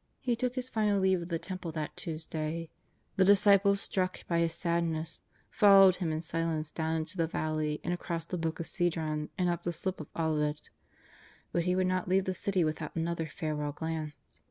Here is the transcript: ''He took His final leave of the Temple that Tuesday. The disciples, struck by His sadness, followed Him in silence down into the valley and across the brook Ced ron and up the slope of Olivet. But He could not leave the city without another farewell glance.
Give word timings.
''He 0.20 0.36
took 0.36 0.54
His 0.54 0.68
final 0.68 1.00
leave 1.00 1.22
of 1.22 1.28
the 1.28 1.38
Temple 1.38 1.72
that 1.72 1.96
Tuesday. 1.96 2.68
The 3.16 3.24
disciples, 3.24 3.80
struck 3.80 4.20
by 4.28 4.40
His 4.40 4.52
sadness, 4.52 5.22
followed 5.48 5.96
Him 5.96 6.12
in 6.12 6.20
silence 6.20 6.70
down 6.70 6.96
into 6.96 7.16
the 7.16 7.26
valley 7.26 7.80
and 7.82 7.94
across 7.94 8.26
the 8.26 8.36
brook 8.36 8.60
Ced 8.62 8.98
ron 8.98 9.30
and 9.38 9.48
up 9.48 9.62
the 9.62 9.72
slope 9.72 10.02
of 10.02 10.08
Olivet. 10.14 10.68
But 11.52 11.62
He 11.62 11.72
could 11.74 11.86
not 11.86 12.06
leave 12.06 12.26
the 12.26 12.34
city 12.34 12.64
without 12.64 12.94
another 12.94 13.24
farewell 13.26 13.72
glance. 13.72 14.42